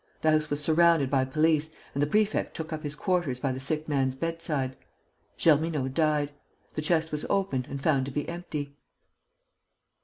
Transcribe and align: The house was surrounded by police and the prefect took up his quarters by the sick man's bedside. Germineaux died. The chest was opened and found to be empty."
The 0.21 0.31
house 0.31 0.49
was 0.49 0.59
surrounded 0.63 1.11
by 1.11 1.25
police 1.25 1.69
and 1.93 2.01
the 2.01 2.07
prefect 2.07 2.55
took 2.55 2.73
up 2.73 2.81
his 2.81 2.95
quarters 2.95 3.39
by 3.39 3.51
the 3.51 3.59
sick 3.59 3.87
man's 3.87 4.15
bedside. 4.15 4.75
Germineaux 5.37 5.89
died. 5.89 6.31
The 6.73 6.81
chest 6.81 7.11
was 7.11 7.23
opened 7.29 7.67
and 7.69 7.79
found 7.83 8.05
to 8.07 8.11
be 8.11 8.27
empty." 8.27 8.75